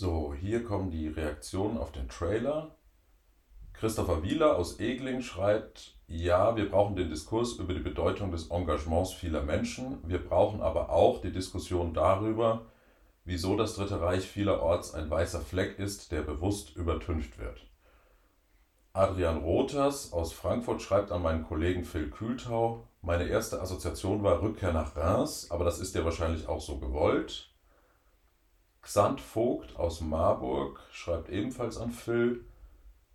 [0.00, 2.76] So, hier kommen die Reaktionen auf den Trailer.
[3.72, 9.12] Christopher Wieler aus Egling schreibt, ja, wir brauchen den Diskurs über die Bedeutung des Engagements
[9.12, 9.98] vieler Menschen.
[10.06, 12.66] Wir brauchen aber auch die Diskussion darüber,
[13.24, 17.66] wieso das Dritte Reich vielerorts ein weißer Fleck ist, der bewusst übertüncht wird.
[18.92, 24.72] Adrian Rothers aus Frankfurt schreibt an meinen Kollegen Phil Kühltau, meine erste Assoziation war Rückkehr
[24.72, 27.48] nach Reims, aber das ist ja wahrscheinlich auch so gewollt.
[28.82, 32.44] Xant Vogt aus Marburg schreibt ebenfalls an Phil,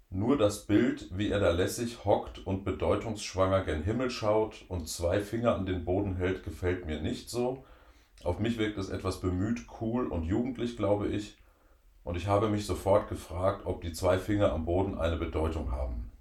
[0.09, 5.21] nur das Bild, wie er da lässig hockt und bedeutungsschwanger gen Himmel schaut und zwei
[5.21, 7.65] Finger an den Boden hält, gefällt mir nicht so.
[8.23, 11.37] Auf mich wirkt es etwas bemüht, cool und jugendlich, glaube ich,
[12.03, 16.11] und ich habe mich sofort gefragt, ob die zwei Finger am Boden eine Bedeutung haben.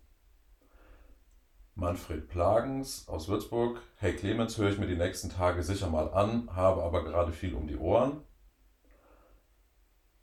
[1.74, 3.80] Manfred Plagens aus Würzburg.
[3.96, 7.54] Hey Clemens, höre ich mir die nächsten Tage sicher mal an, habe aber gerade viel
[7.54, 8.20] um die Ohren.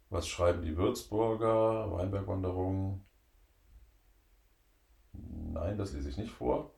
[0.09, 1.91] Was schreiben die Würzburger?
[1.91, 3.05] Weinbergwanderung.
[5.13, 6.73] Nein, das lese ich nicht vor.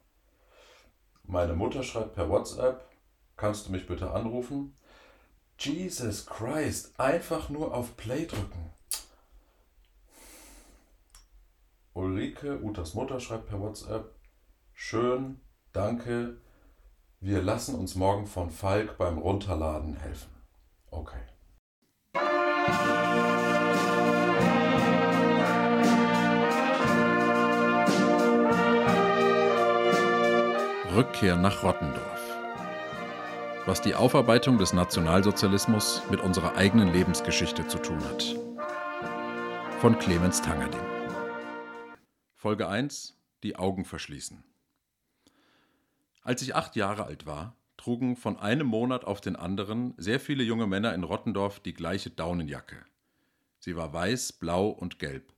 [1.23, 2.89] Meine Mutter schreibt per WhatsApp.
[3.37, 4.75] Kannst du mich bitte anrufen?
[5.57, 8.71] Jesus Christ, einfach nur auf Play drücken.
[11.93, 14.15] Ulrike, Utas Mutter, schreibt per WhatsApp.
[14.73, 15.39] Schön,
[15.71, 16.41] danke.
[17.19, 20.31] Wir lassen uns morgen von Falk beim Runterladen helfen.
[20.89, 21.30] Okay.
[30.93, 32.21] Rückkehr nach Rottendorf.
[33.65, 38.35] Was die Aufarbeitung des Nationalsozialismus mit unserer eigenen Lebensgeschichte zu tun hat.
[39.79, 40.81] Von Clemens Tangerding.
[42.35, 44.43] Folge 1 Die Augen verschließen.
[46.23, 50.43] Als ich acht Jahre alt war, trugen von einem Monat auf den anderen sehr viele
[50.43, 52.77] junge Männer in Rottendorf die gleiche Daunenjacke.
[53.57, 55.33] Sie war weiß, blau und gelb.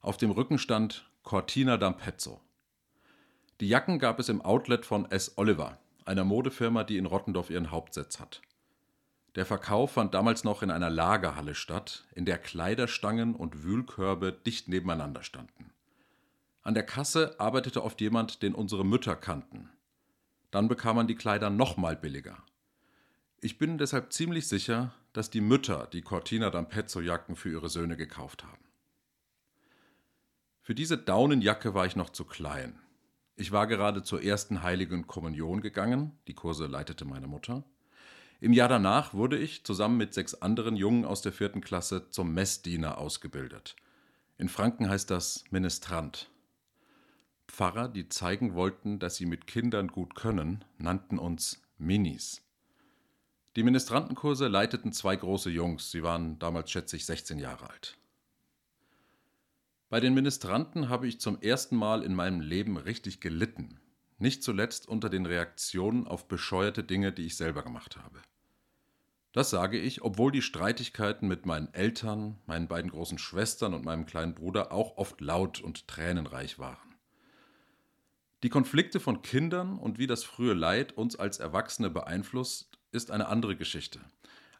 [0.00, 2.38] Auf dem Rücken stand Cortina d'Ampezzo.
[3.60, 5.38] Die Jacken gab es im Outlet von S.
[5.38, 8.42] Oliver, einer Modefirma, die in Rottendorf ihren Hauptsitz hat.
[9.34, 14.68] Der Verkauf fand damals noch in einer Lagerhalle statt, in der Kleiderstangen und Wühlkörbe dicht
[14.68, 15.72] nebeneinander standen.
[16.62, 19.68] An der Kasse arbeitete oft jemand, den unsere Mütter kannten.
[20.50, 22.42] Dann bekam man die Kleider nochmal billiger.
[23.40, 27.96] Ich bin deshalb ziemlich sicher, dass die Mütter die Cortina d'Ampezzo Jacken für ihre Söhne
[27.96, 28.64] gekauft haben.
[30.62, 32.80] Für diese Daunenjacke war ich noch zu klein.
[33.36, 37.64] Ich war gerade zur ersten heiligen Kommunion gegangen, die Kurse leitete meine Mutter.
[38.40, 42.34] Im Jahr danach wurde ich zusammen mit sechs anderen Jungen aus der vierten Klasse zum
[42.34, 43.76] Messdiener ausgebildet.
[44.38, 46.30] In Franken heißt das Ministrant.
[47.48, 52.42] Pfarrer, die zeigen wollten, dass sie mit Kindern gut können, nannten uns Minis.
[53.56, 57.96] Die Ministrantenkurse leiteten zwei große Jungs, sie waren damals schätze ich 16 Jahre alt.
[59.88, 63.80] Bei den Ministranten habe ich zum ersten Mal in meinem Leben richtig gelitten,
[64.18, 68.20] nicht zuletzt unter den Reaktionen auf bescheuerte Dinge, die ich selber gemacht habe.
[69.32, 74.06] Das sage ich, obwohl die Streitigkeiten mit meinen Eltern, meinen beiden großen Schwestern und meinem
[74.06, 76.95] kleinen Bruder auch oft laut und tränenreich waren.
[78.42, 83.28] Die Konflikte von Kindern und wie das frühe Leid uns als Erwachsene beeinflusst, ist eine
[83.28, 84.00] andere Geschichte.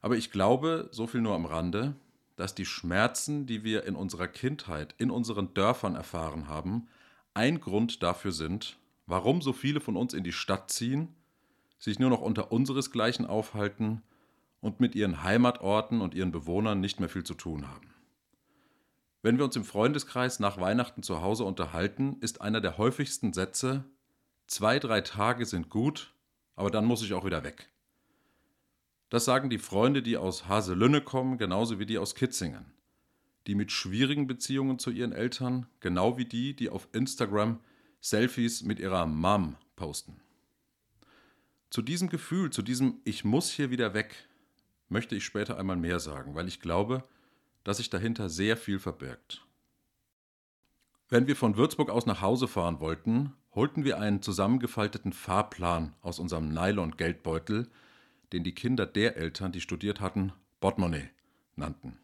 [0.00, 1.94] Aber ich glaube, so viel nur am Rande,
[2.37, 6.88] dass die Schmerzen, die wir in unserer Kindheit in unseren Dörfern erfahren haben,
[7.34, 11.14] ein Grund dafür sind, warum so viele von uns in die Stadt ziehen,
[11.78, 14.03] sich nur noch unter unseresgleichen aufhalten
[14.60, 17.91] und mit ihren Heimatorten und ihren Bewohnern nicht mehr viel zu tun haben.
[19.26, 23.82] Wenn wir uns im Freundeskreis nach Weihnachten zu Hause unterhalten, ist einer der häufigsten Sätze,
[24.47, 26.14] zwei, drei Tage sind gut,
[26.54, 27.69] aber dann muss ich auch wieder weg.
[29.09, 32.66] Das sagen die Freunde, die aus Haselünne kommen, genauso wie die aus Kitzingen.
[33.48, 37.58] Die mit schwierigen Beziehungen zu ihren Eltern, genau wie die, die auf Instagram
[38.00, 40.20] Selfies mit ihrer Mom posten.
[41.70, 44.28] Zu diesem Gefühl, zu diesem Ich muss hier wieder weg,
[44.88, 47.02] möchte ich später einmal mehr sagen, weil ich glaube,
[47.67, 49.45] dass sich dahinter sehr viel verbirgt.
[51.09, 56.21] Wenn wir von Würzburg aus nach Hause fahren wollten, holten wir einen zusammengefalteten Fahrplan aus
[56.21, 57.69] unserem Nylon-Geldbeutel,
[58.33, 61.11] den die Kinder der Eltern, die studiert hatten, Portemonnaie
[61.57, 61.99] nannten.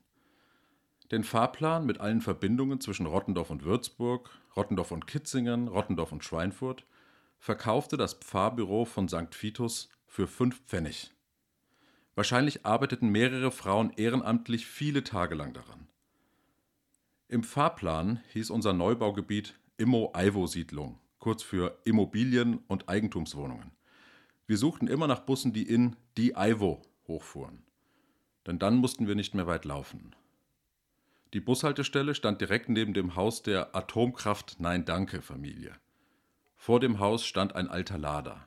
[1.12, 6.84] Den Fahrplan mit allen Verbindungen zwischen Rottendorf und Würzburg, Rottendorf und Kitzingen, Rottendorf und Schweinfurt
[7.38, 9.40] verkaufte das Pfarrbüro von St.
[9.40, 11.12] Vitus für fünf Pfennig.
[12.14, 15.88] Wahrscheinlich arbeiteten mehrere Frauen ehrenamtlich viele Tage lang daran.
[17.28, 23.70] Im Fahrplan hieß unser Neubaugebiet Immo-Ivo-Siedlung, kurz für Immobilien- und Eigentumswohnungen.
[24.46, 27.62] Wir suchten immer nach Bussen, die in die Ivo hochfuhren.
[28.46, 30.14] Denn dann mussten wir nicht mehr weit laufen.
[31.32, 35.72] Die Bushaltestelle stand direkt neben dem Haus der Atomkraft Nein Danke Familie.
[36.56, 38.46] Vor dem Haus stand ein alter Lader.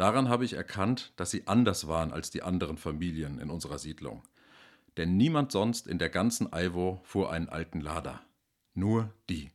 [0.00, 4.22] Daran habe ich erkannt, dass sie anders waren als die anderen Familien in unserer Siedlung.
[4.96, 8.22] Denn niemand sonst in der ganzen Aiwo fuhr einen alten Lader.
[8.72, 9.50] Nur die.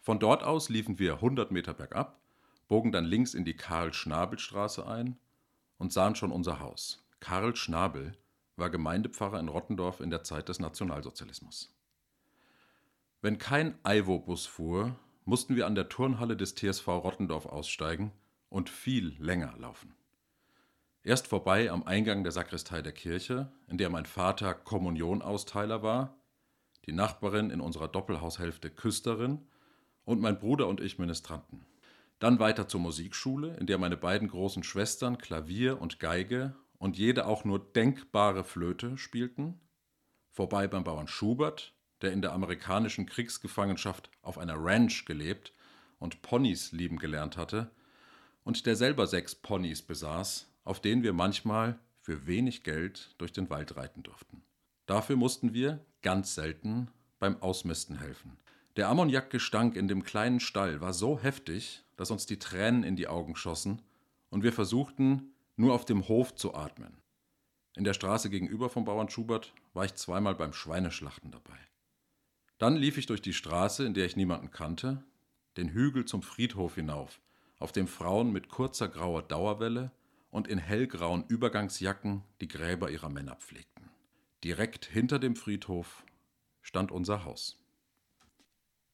[0.00, 2.18] Von dort aus liefen wir 100 Meter bergab,
[2.66, 5.20] bogen dann links in die Karl-Schnabel-Straße ein
[5.78, 7.06] und sahen schon unser Haus.
[7.20, 8.18] Karl Schnabel
[8.56, 11.72] war Gemeindepfarrer in Rottendorf in der Zeit des Nationalsozialismus.
[13.22, 18.10] Wenn kein Aiwo-Bus fuhr, mussten wir an der Turnhalle des TSV Rottendorf aussteigen
[18.54, 19.96] und viel länger laufen.
[21.02, 26.16] Erst vorbei am Eingang der Sakristei der Kirche, in der mein Vater Kommunionausteiler war,
[26.86, 29.44] die Nachbarin in unserer Doppelhaushälfte Küsterin
[30.04, 31.66] und mein Bruder und ich Ministranten.
[32.20, 37.26] Dann weiter zur Musikschule, in der meine beiden großen Schwestern Klavier und Geige und jede
[37.26, 39.58] auch nur denkbare Flöte spielten.
[40.30, 45.52] Vorbei beim Bauern Schubert, der in der amerikanischen Kriegsgefangenschaft auf einer Ranch gelebt
[45.98, 47.72] und Ponys lieben gelernt hatte
[48.44, 53.50] und der selber sechs Ponys besaß, auf denen wir manchmal für wenig Geld durch den
[53.50, 54.42] Wald reiten durften.
[54.86, 56.88] Dafür mussten wir, ganz selten,
[57.18, 58.36] beim Ausmisten helfen.
[58.76, 63.08] Der Ammoniakgestank in dem kleinen Stall war so heftig, dass uns die Tränen in die
[63.08, 63.80] Augen schossen
[64.30, 66.98] und wir versuchten, nur auf dem Hof zu atmen.
[67.76, 71.58] In der Straße gegenüber vom Bauern Schubert war ich zweimal beim Schweineschlachten dabei.
[72.58, 75.02] Dann lief ich durch die Straße, in der ich niemanden kannte,
[75.56, 77.20] den Hügel zum Friedhof hinauf,
[77.64, 79.90] auf dem Frauen mit kurzer grauer Dauerwelle
[80.30, 83.88] und in hellgrauen Übergangsjacken die Gräber ihrer Männer pflegten.
[84.44, 86.04] Direkt hinter dem Friedhof
[86.60, 87.58] stand unser Haus.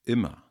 [0.05, 0.45] Immer,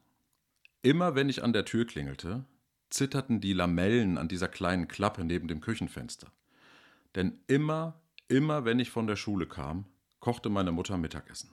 [0.81, 2.43] immer wenn ich an der Tür klingelte,
[2.89, 6.29] zitterten die Lamellen an dieser kleinen Klappe neben dem Küchenfenster.
[7.15, 9.85] Denn immer, immer wenn ich von der Schule kam,
[10.19, 11.51] kochte meine Mutter Mittagessen.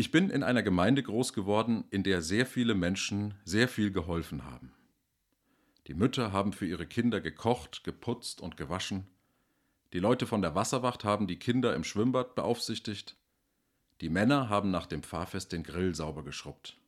[0.00, 4.46] Ich bin in einer Gemeinde groß geworden, in der sehr viele Menschen sehr viel geholfen
[4.46, 4.72] haben.
[5.88, 9.06] Die Mütter haben für ihre Kinder gekocht, geputzt und gewaschen.
[9.92, 13.14] Die Leute von der Wasserwacht haben die Kinder im Schwimmbad beaufsichtigt.
[14.00, 16.78] Die Männer haben nach dem Pfarrfest den Grill sauber geschrubbt.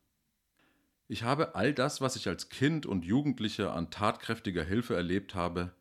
[1.07, 5.71] Ich habe all das, was ich als Kind und Jugendlicher an tatkräftiger Hilfe erlebt habe,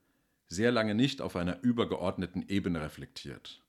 [0.49, 3.62] sehr lange nicht auf einer übergeordneten Ebene reflektiert.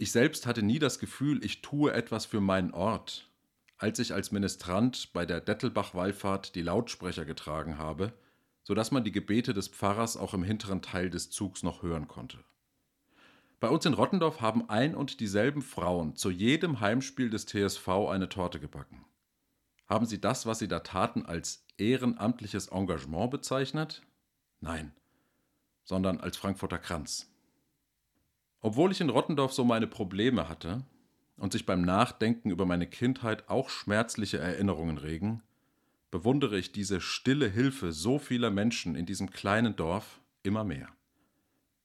[0.00, 3.28] Ich selbst hatte nie das Gefühl, ich tue etwas für meinen Ort,
[3.76, 8.14] als ich als Ministrant bei der Dettelbach-Wallfahrt die Lautsprecher getragen habe,
[8.62, 12.38] sodass man die Gebete des Pfarrers auch im hinteren Teil des Zugs noch hören konnte.
[13.60, 18.30] Bei uns in Rottendorf haben ein und dieselben Frauen zu jedem Heimspiel des TSV eine
[18.30, 19.04] Torte gebacken.
[19.86, 24.00] Haben Sie das, was Sie da taten, als ehrenamtliches Engagement bezeichnet?
[24.60, 24.92] Nein,
[25.84, 27.30] sondern als Frankfurter Kranz.
[28.60, 30.84] Obwohl ich in Rottendorf so meine Probleme hatte
[31.36, 35.42] und sich beim Nachdenken über meine Kindheit auch schmerzliche Erinnerungen regen,
[36.10, 40.88] bewundere ich diese stille Hilfe so vieler Menschen in diesem kleinen Dorf immer mehr.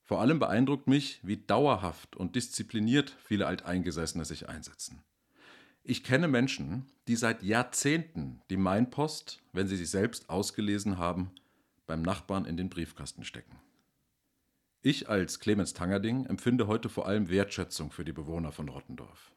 [0.04, 5.02] Vor allem beeindruckt mich, wie dauerhaft und diszipliniert viele Alteingesessene sich einsetzen.
[5.84, 11.32] Ich kenne Menschen, die seit Jahrzehnten die Mainpost, wenn sie sie selbst ausgelesen haben,
[11.88, 13.60] beim Nachbarn in den Briefkasten stecken.
[14.88, 19.32] Ich als Clemens Tangerding empfinde heute vor allem Wertschätzung für die Bewohner von Rottendorf.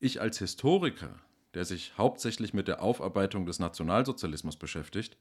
[0.00, 1.20] Ich als Historiker,
[1.54, 5.16] der sich hauptsächlich mit der Aufarbeitung des Nationalsozialismus beschäftigt,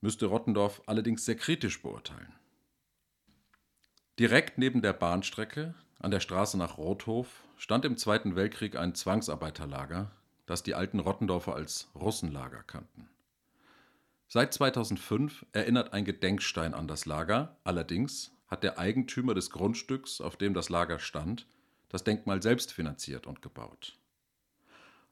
[0.00, 2.32] müsste Rottendorf allerdings sehr kritisch beurteilen.
[4.18, 10.10] Direkt neben der Bahnstrecke, an der Straße nach Rothof, stand im Zweiten Weltkrieg ein Zwangsarbeiterlager,
[10.46, 13.08] das die alten Rottendorfer als Russenlager kannten.
[14.26, 20.36] Seit 2005 erinnert ein Gedenkstein an das Lager, allerdings hat der Eigentümer des Grundstücks, auf
[20.36, 21.48] dem das Lager stand,
[21.88, 23.98] das Denkmal selbst finanziert und gebaut.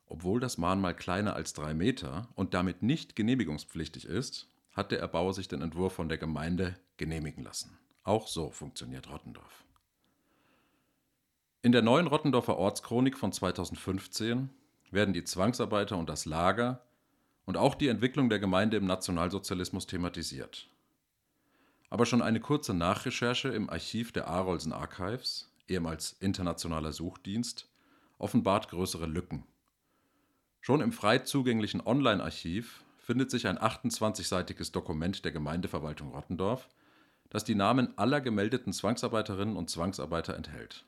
[0.06, 5.34] Obwohl das Mahnmal kleiner als drei Meter und damit nicht genehmigungspflichtig ist, hat der Erbauer
[5.34, 7.76] sich den Entwurf von der Gemeinde genehmigen lassen.
[8.04, 9.64] Auch so funktioniert Rottendorf.
[11.62, 14.50] In der neuen Rottendorfer Ortschronik von 2015
[14.92, 16.80] werden die Zwangsarbeiter und das Lager
[17.44, 20.68] und auch die Entwicklung der Gemeinde im Nationalsozialismus thematisiert.
[21.92, 27.68] Aber schon eine kurze Nachrecherche im Archiv der Arolsen Archives, ehemals Internationaler Suchdienst,
[28.16, 29.44] offenbart größere Lücken.
[30.62, 36.66] Schon im frei zugänglichen Online-Archiv findet sich ein 28-seitiges Dokument der Gemeindeverwaltung Rottendorf,
[37.28, 40.86] das die Namen aller gemeldeten Zwangsarbeiterinnen und Zwangsarbeiter enthält.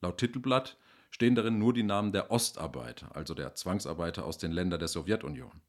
[0.00, 0.76] Laut Titelblatt
[1.10, 5.62] stehen darin nur die Namen der Ostarbeiter, also der Zwangsarbeiter aus den Ländern der Sowjetunion.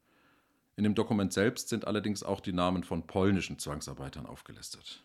[0.76, 5.04] In dem Dokument selbst sind allerdings auch die Namen von polnischen Zwangsarbeitern aufgelistet.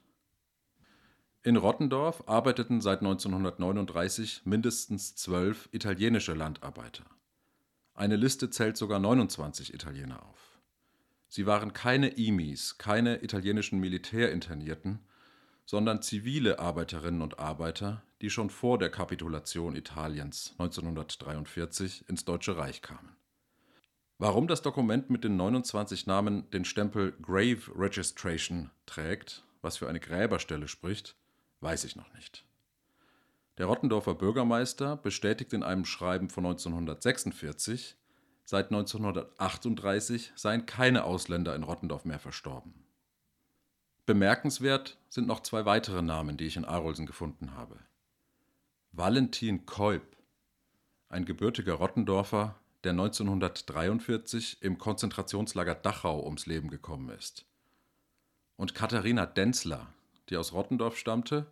[1.43, 7.05] In Rottendorf arbeiteten seit 1939 mindestens zwölf italienische Landarbeiter.
[7.95, 10.59] Eine Liste zählt sogar 29 Italiener auf.
[11.29, 14.99] Sie waren keine IMIs, keine italienischen Militärinternierten,
[15.65, 22.83] sondern zivile Arbeiterinnen und Arbeiter, die schon vor der Kapitulation Italiens 1943 ins Deutsche Reich
[22.83, 23.20] kamen.
[24.23, 29.99] Warum das Dokument mit den 29 Namen den Stempel Grave Registration trägt, was für eine
[29.99, 31.17] Gräberstelle spricht,
[31.63, 32.45] weiß ich noch nicht.
[33.57, 37.97] Der Rottendorfer Bürgermeister bestätigt in einem Schreiben von 1946,
[38.45, 42.75] Seit 1938 seien keine Ausländer in Rottendorf mehr verstorben.
[44.05, 47.77] Bemerkenswert sind noch zwei weitere Namen, die ich in Arolsen gefunden habe.
[48.93, 50.17] Valentin Kolb,
[51.09, 57.45] ein gebürtiger Rottendorfer, der 1943 im Konzentrationslager Dachau ums Leben gekommen ist.
[58.57, 59.87] Und Katharina Denzler,
[60.29, 61.47] die aus Rottendorf stammte,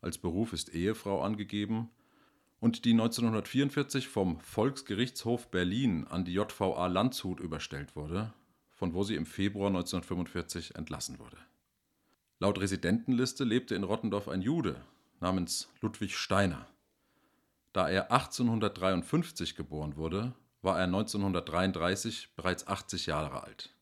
[0.00, 1.90] als Beruf ist Ehefrau angegeben
[2.60, 8.32] und die 1944 vom Volksgerichtshof Berlin an die JVA Landshut überstellt wurde,
[8.70, 11.36] von wo sie im Februar 1945 entlassen wurde.
[12.38, 14.80] Laut Residentenliste lebte in Rottendorf ein Jude
[15.20, 16.66] namens Ludwig Steiner.
[17.72, 23.74] Da er 1853 geboren wurde, war er 1933 bereits 80 Jahre alt.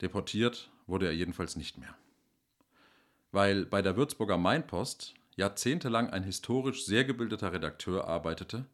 [0.00, 1.94] Deportiert wurde er jedenfalls nicht mehr.
[3.32, 8.66] Weil bei der Würzburger Mainpost jahrzehntelang ein historisch sehr gebildeter Redakteur arbeitete,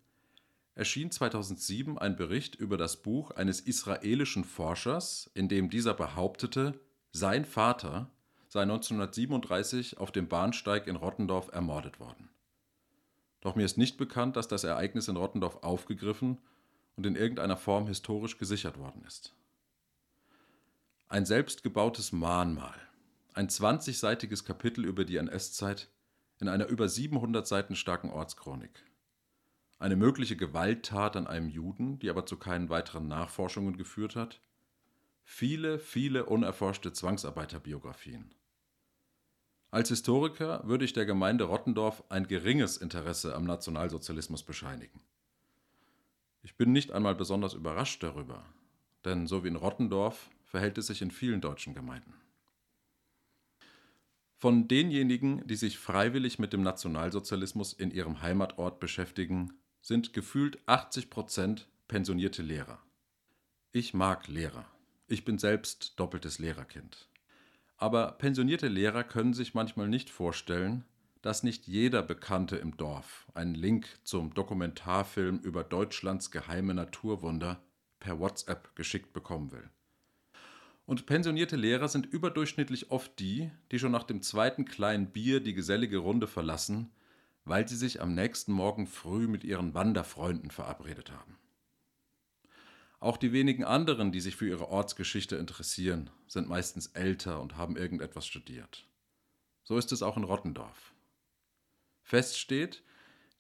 [0.75, 6.79] erschien 2007 ein Bericht über das Buch eines israelischen Forschers, in dem dieser behauptete,
[7.13, 8.11] sein Vater
[8.49, 12.29] sei 1937 auf dem Bahnsteig in Rottendorf ermordet worden.
[13.41, 16.39] Doch mir ist nicht bekannt, dass das Ereignis in Rottendorf aufgegriffen
[16.97, 19.35] und in irgendeiner Form historisch gesichert worden ist.
[21.09, 22.75] Ein selbstgebautes Mahnmal,
[23.35, 25.89] ein 20-seitiges Kapitel über die NS-Zeit,
[26.41, 28.83] in einer über 700 Seiten starken Ortschronik.
[29.79, 34.41] Eine mögliche Gewalttat an einem Juden, die aber zu keinen weiteren Nachforschungen geführt hat.
[35.23, 38.35] Viele, viele unerforschte Zwangsarbeiterbiografien.
[39.71, 45.01] Als Historiker würde ich der Gemeinde Rottendorf ein geringes Interesse am Nationalsozialismus bescheinigen.
[46.47, 48.47] Ich bin nicht einmal besonders überrascht darüber,
[49.05, 52.15] denn so wie in Rottendorf verhält es sich in vielen deutschen Gemeinden.
[54.37, 61.11] Von denjenigen, die sich freiwillig mit dem Nationalsozialismus in ihrem Heimatort beschäftigen, sind gefühlt 80
[61.11, 62.81] Prozent pensionierte Lehrer.
[63.73, 64.67] Ich mag Lehrer.
[65.09, 67.09] Ich bin selbst doppeltes Lehrerkind.
[67.77, 70.85] Aber pensionierte Lehrer können sich manchmal nicht vorstellen,
[71.27, 77.61] dass nicht jeder Bekannte im Dorf einen Link zum Dokumentarfilm über Deutschlands geheime Naturwunder
[77.99, 79.69] per WhatsApp geschickt bekommen will.
[80.85, 85.53] Und pensionierte Lehrer sind überdurchschnittlich oft die, die schon nach dem zweiten kleinen Bier die
[85.53, 86.93] gesellige Runde verlassen,
[87.45, 91.37] weil sie sich am nächsten Morgen früh mit ihren Wanderfreunden verabredet haben.
[93.01, 97.77] Auch die wenigen anderen, die sich für ihre Ortsgeschichte interessieren, sind meistens älter und haben
[97.77, 98.87] irgendetwas studiert.
[99.65, 100.93] So ist es auch in Rottendorf.
[102.07, 102.85] Fest steht,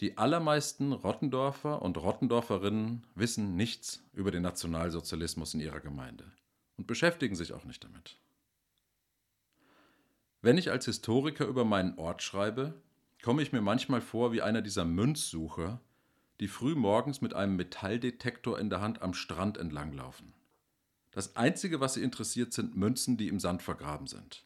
[0.00, 6.25] die allermeisten Rottendorfer und Rottendorferinnen wissen nichts über den Nationalsozialismus in ihrer Gemeinde
[6.76, 8.18] und beschäftigen sich auch nicht damit.
[10.42, 12.75] Wenn ich als Historiker über meinen Ort schreibe,
[13.23, 15.80] komme ich mir manchmal vor wie einer dieser Münzsucher,
[16.40, 20.35] die früh morgens mit einem Metalldetektor in der Hand am Strand entlanglaufen.
[21.12, 24.44] Das Einzige, was sie interessiert, sind Münzen, die im Sand vergraben sind.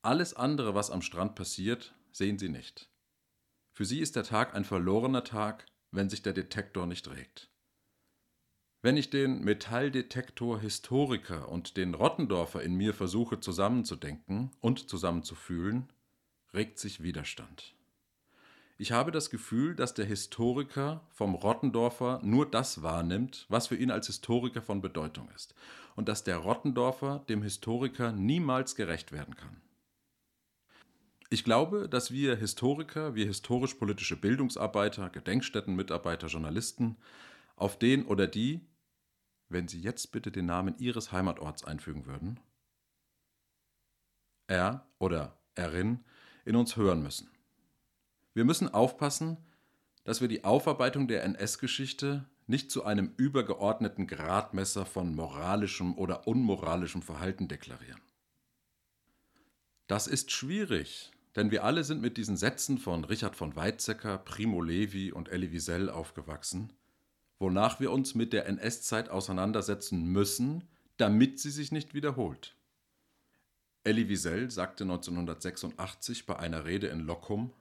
[0.00, 2.88] Alles andere, was am Strand passiert, sehen sie nicht.
[3.78, 7.48] Für sie ist der Tag ein verlorener Tag, wenn sich der Detektor nicht regt.
[8.82, 15.92] Wenn ich den Metalldetektor Historiker und den Rottendorfer in mir versuche zusammenzudenken und zusammenzufühlen,
[16.52, 17.76] regt sich Widerstand.
[18.78, 23.92] Ich habe das Gefühl, dass der Historiker vom Rottendorfer nur das wahrnimmt, was für ihn
[23.92, 25.54] als Historiker von Bedeutung ist,
[25.94, 29.62] und dass der Rottendorfer dem Historiker niemals gerecht werden kann.
[31.30, 36.96] Ich glaube, dass wir Historiker, wir historisch-politische Bildungsarbeiter, Gedenkstättenmitarbeiter, Journalisten
[37.54, 38.66] auf den oder die,
[39.50, 42.40] wenn Sie jetzt bitte den Namen Ihres Heimatorts einfügen würden,
[44.46, 46.02] er oder erin
[46.46, 47.30] in uns hören müssen.
[48.32, 49.36] Wir müssen aufpassen,
[50.04, 57.02] dass wir die Aufarbeitung der NS-Geschichte nicht zu einem übergeordneten Gradmesser von moralischem oder unmoralischem
[57.02, 58.00] Verhalten deklarieren.
[59.86, 64.60] Das ist schwierig, denn wir alle sind mit diesen Sätzen von Richard von Weizsäcker, Primo
[64.60, 66.72] Levi und Elie Wiesel aufgewachsen
[67.38, 70.64] wonach wir uns mit der NS-Zeit auseinandersetzen müssen,
[70.96, 72.54] damit sie sich nicht wiederholt.
[73.84, 77.52] Elie Wiesel sagte 1986 bei einer Rede in Locum,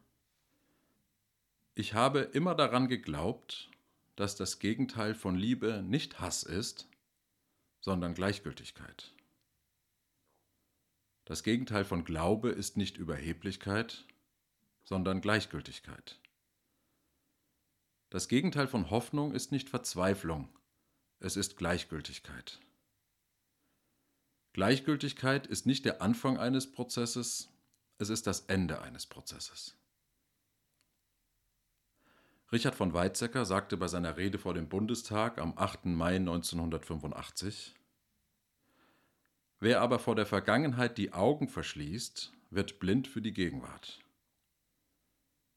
[1.76, 3.70] ich habe immer daran geglaubt,
[4.16, 6.90] dass das Gegenteil von Liebe nicht Hass ist,
[7.82, 9.14] sondern Gleichgültigkeit.
[11.28, 14.06] Das Gegenteil von Glaube ist nicht Überheblichkeit,
[14.86, 16.22] sondern Gleichgültigkeit.
[18.10, 20.48] Das Gegenteil von Hoffnung ist nicht Verzweiflung,
[21.20, 22.62] es ist Gleichgültigkeit.
[24.54, 27.50] Gleichgültigkeit ist nicht der Anfang eines Prozesses,
[27.98, 29.76] es ist das Ende eines Prozesses.
[32.54, 35.88] Richard von Weizsäcker sagte bei seiner Rede vor dem Bundestag am 8.
[35.88, 37.76] Mai 1985,
[39.60, 44.00] Wer aber vor der Vergangenheit die Augen verschließt, wird blind für die Gegenwart.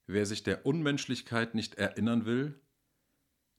[0.06, 2.58] Wer sich der Unmenschlichkeit nicht erinnern will,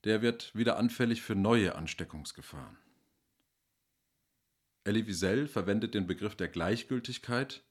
[0.04, 2.78] der wird wieder anfällig für neue Ansteckungsgefahren.
[4.84, 7.64] Elie Wiesel verwendet den Begriff der Gleichgültigkeit,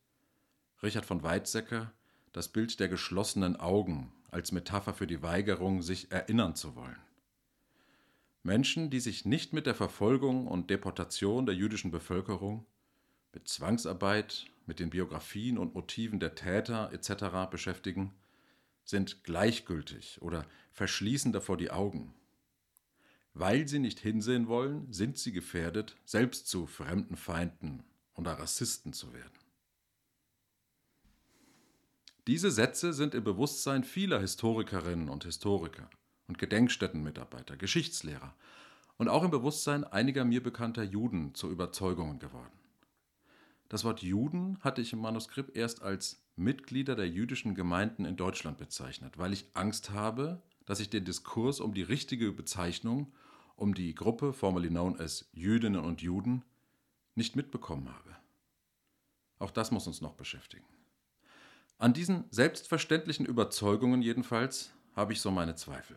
[0.83, 1.93] Richard von Weizsäcker
[2.33, 7.10] das Bild der geschlossenen Augen als Metapher für die Weigerung, sich erinnern zu wollen.
[8.43, 12.67] Menschen, die sich nicht mit der Verfolgung und Deportation der jüdischen Bevölkerung,
[13.35, 17.51] mit Zwangsarbeit, mit den Biografien und Motiven der Täter etc.
[17.51, 18.15] beschäftigen,
[18.85, 22.15] sind gleichgültig oder verschließen davor die Augen.
[23.35, 29.13] Weil sie nicht hinsehen wollen, sind sie gefährdet, selbst zu fremden Feinden oder Rassisten zu
[29.13, 29.39] werden.
[32.27, 35.91] Diese Sätze sind im Bewusstsein vieler Historikerinnen und Historiker
[36.31, 38.33] und Gedenkstättenmitarbeiter, Geschichtslehrer
[38.99, 42.53] und auch im Bewusstsein einiger mir bekannter Juden zu Überzeugungen geworden.
[43.69, 48.59] Das Wort Juden hatte ich im Manuskript erst als Mitglieder der jüdischen Gemeinden in Deutschland
[48.59, 53.13] bezeichnet, weil ich Angst habe, dass ich den Diskurs um die richtige Bezeichnung,
[53.57, 56.45] um die Gruppe, formerly known as Jüdinnen und Juden,
[57.17, 58.17] nicht mitbekommen habe.
[59.41, 60.65] Auch das muss uns noch beschäftigen.
[61.77, 65.97] An diesen selbstverständlichen Überzeugungen jedenfalls habe ich so meine Zweifel.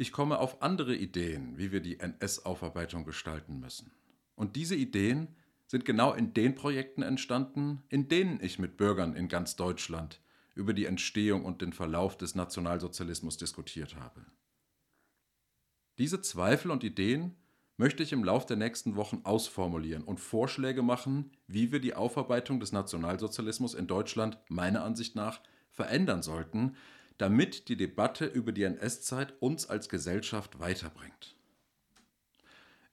[0.00, 3.92] Ich komme auf andere Ideen, wie wir die NS-Aufarbeitung gestalten müssen.
[4.34, 5.36] Und diese Ideen
[5.66, 10.22] sind genau in den Projekten entstanden, in denen ich mit Bürgern in ganz Deutschland
[10.54, 14.24] über die Entstehung und den Verlauf des Nationalsozialismus diskutiert habe.
[15.98, 17.36] Diese Zweifel und Ideen
[17.76, 22.58] möchte ich im Lauf der nächsten Wochen ausformulieren und Vorschläge machen, wie wir die Aufarbeitung
[22.58, 26.74] des Nationalsozialismus in Deutschland meiner Ansicht nach verändern sollten,
[27.20, 31.36] damit die Debatte über die NS-Zeit uns als Gesellschaft weiterbringt.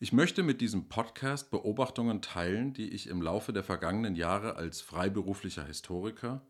[0.02, 4.82] Ich möchte mit diesem Podcast Beobachtungen teilen, die ich im Laufe der vergangenen Jahre als
[4.82, 6.42] freiberuflicher Historiker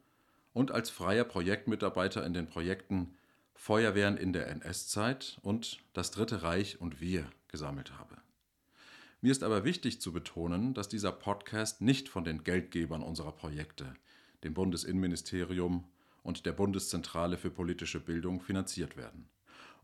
[0.54, 3.13] und als freier Projektmitarbeiter in den Projekten
[3.54, 8.18] Feuerwehren in der NS-Zeit und Das Dritte Reich und wir gesammelt habe.
[9.22, 13.94] Mir ist aber wichtig zu betonen, dass dieser Podcast nicht von den Geldgebern unserer Projekte,
[14.44, 15.84] dem Bundesinnenministerium
[16.28, 19.30] und der Bundeszentrale für politische Bildung finanziert werden.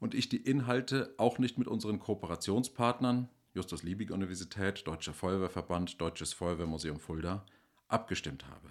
[0.02, 6.34] Und ich die Inhalte auch nicht mit unseren Kooperationspartnern, Justus Liebig Universität, Deutscher Feuerwehrverband, Deutsches
[6.34, 7.46] Feuerwehrmuseum Fulda,
[7.88, 8.70] abgestimmt habe.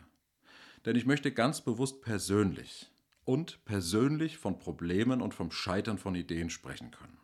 [0.84, 2.90] Denn ich möchte ganz bewusst persönlich
[3.24, 7.18] und persönlich von Problemen und vom Scheitern von Ideen sprechen können.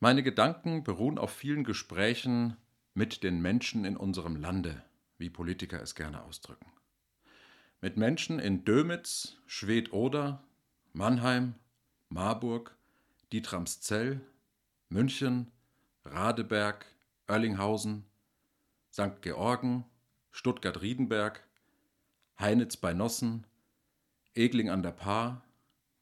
[0.00, 2.56] Meine Gedanken beruhen auf vielen Gesprächen
[2.94, 4.82] mit den Menschen in unserem Lande,
[5.18, 6.73] wie Politiker es gerne ausdrücken
[7.84, 10.42] mit Menschen in Dömitz, Schwedt-Oder,
[10.94, 11.54] Mannheim,
[12.08, 12.74] Marburg,
[13.30, 14.22] Dietramszell,
[14.88, 15.52] München,
[16.06, 16.86] Radeberg,
[17.28, 18.06] Oerlinghausen,
[18.90, 19.20] St.
[19.20, 19.84] Georgen,
[20.30, 21.46] Stuttgart-Riedenberg,
[22.40, 23.46] Heinitz bei Nossen,
[24.32, 25.44] Egling an der Paar,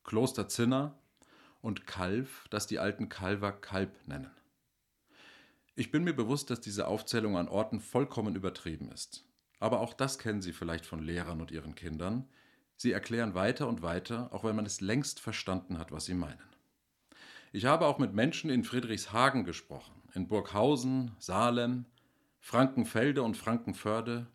[0.05, 0.97] Kloster Zinner
[1.63, 4.31] und Kalf, das die alten Kalver Kalb nennen.
[5.75, 9.25] Ich bin mir bewusst, dass diese Aufzählung an Orten vollkommen übertrieben ist.
[9.63, 12.29] Aber auch das kennen Sie vielleicht von Lehrern und ihren Kindern.
[12.77, 16.43] Sie erklären weiter und weiter, auch wenn man es längst verstanden hat, was sie meinen.
[17.53, 21.85] Ich habe auch mit Menschen in Friedrichshagen gesprochen, in Burghausen, Salem,
[22.41, 24.27] Frankenfelde und Frankenförde,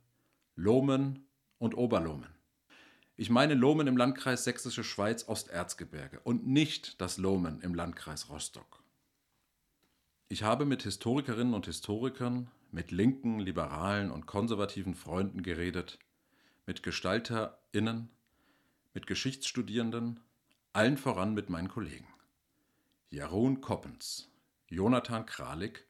[0.56, 2.34] Lohmen und Oberlohmen.
[3.18, 8.82] Ich meine Lohmen im Landkreis Sächsische Schweiz Osterzgebirge und nicht das Lohmen im Landkreis Rostock.
[10.30, 16.00] Ich habe mit Historikerinnen und Historikern, mit linken, liberalen und konservativen Freunden geredet,
[16.66, 18.10] mit GestalterInnen,
[18.94, 20.20] mit Geschichtsstudierenden,
[20.74, 22.08] allen voran mit meinen Kollegen.
[23.10, 24.30] Jeroen Koppens,
[24.68, 25.88] Jonathan Kralik,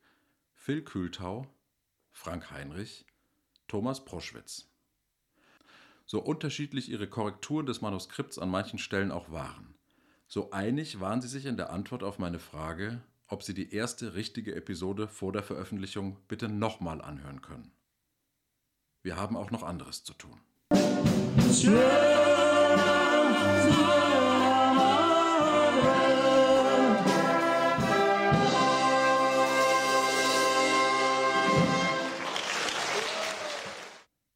[0.53, 1.47] Phil Kühltau,
[2.11, 3.05] Frank Heinrich,
[3.67, 4.69] Thomas Proschwitz.
[6.05, 9.77] So unterschiedlich ihre Korrekturen des Manuskripts an manchen Stellen auch waren,
[10.27, 14.15] so einig waren sie sich in der Antwort auf meine Frage, ob Sie die erste
[14.15, 17.71] richtige Episode vor der Veröffentlichung bitte nochmal anhören können.
[19.03, 20.39] Wir haben auch noch anderes zu tun.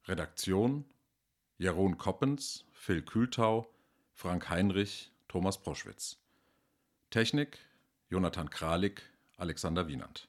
[0.06, 0.84] Redaktion
[1.58, 3.72] Jeroen Koppens, Phil Kühltau,
[4.12, 6.18] Frank Heinrich, Thomas Proschwitz.
[7.10, 7.58] Technik
[8.12, 9.00] Jonathan Kralik,
[9.38, 10.26] Alexander Wienand.